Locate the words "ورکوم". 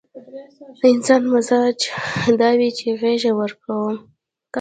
3.39-3.95